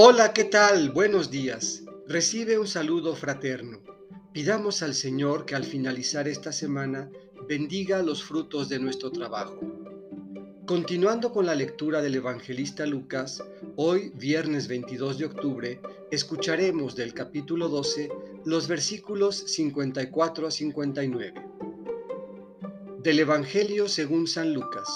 [0.00, 0.92] Hola, ¿qué tal?
[0.92, 1.82] Buenos días.
[2.06, 3.80] Recibe un saludo fraterno.
[4.32, 7.10] Pidamos al Señor que al finalizar esta semana
[7.48, 9.58] bendiga los frutos de nuestro trabajo.
[10.66, 13.42] Continuando con la lectura del evangelista Lucas,
[13.74, 15.80] hoy, viernes 22 de octubre,
[16.12, 18.08] escucharemos del capítulo 12
[18.44, 21.34] los versículos 54 a 59.
[23.02, 24.88] Del Evangelio según San Lucas.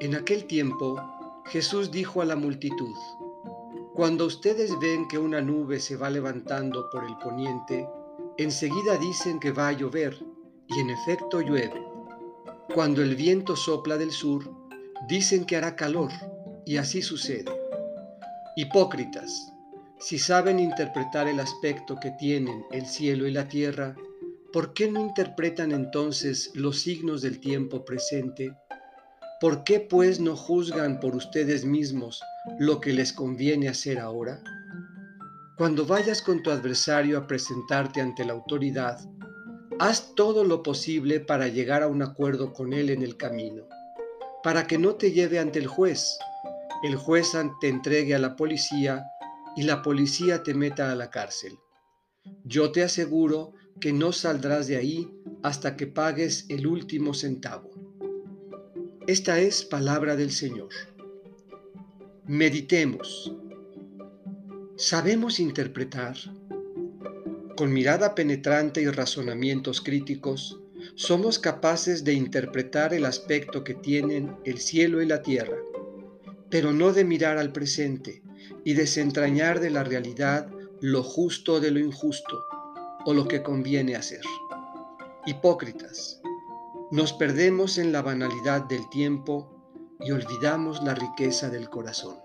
[0.00, 0.98] En aquel tiempo,
[1.44, 2.94] Jesús dijo a la multitud,
[3.98, 7.84] Cuando ustedes ven que una nube se va levantando por el poniente,
[8.36, 10.16] enseguida dicen que va a llover,
[10.68, 11.82] y en efecto llueve.
[12.72, 14.48] Cuando el viento sopla del sur,
[15.08, 16.12] dicen que hará calor,
[16.64, 17.50] y así sucede.
[18.54, 19.52] Hipócritas,
[19.98, 23.96] si saben interpretar el aspecto que tienen el cielo y la tierra,
[24.52, 28.54] ¿por qué no interpretan entonces los signos del tiempo presente?
[29.40, 32.20] ¿Por qué pues no juzgan por ustedes mismos
[32.58, 34.42] lo que les conviene hacer ahora?
[35.56, 38.98] Cuando vayas con tu adversario a presentarte ante la autoridad,
[39.78, 43.68] haz todo lo posible para llegar a un acuerdo con él en el camino,
[44.42, 46.18] para que no te lleve ante el juez,
[46.82, 49.04] el juez te entregue a la policía
[49.54, 51.56] y la policía te meta a la cárcel.
[52.44, 55.08] Yo te aseguro que no saldrás de ahí
[55.44, 57.70] hasta que pagues el último centavo.
[59.08, 60.68] Esta es palabra del Señor.
[62.26, 63.34] Meditemos.
[64.76, 66.14] ¿Sabemos interpretar?
[67.56, 70.60] Con mirada penetrante y razonamientos críticos,
[70.94, 75.56] somos capaces de interpretar el aspecto que tienen el cielo y la tierra,
[76.50, 78.22] pero no de mirar al presente
[78.62, 80.50] y desentrañar de la realidad
[80.82, 82.44] lo justo de lo injusto
[83.06, 84.20] o lo que conviene hacer.
[85.24, 86.20] Hipócritas,
[86.90, 92.16] nos perdemos en la banalidad del tiempo y olvidamos la riqueza del corazón.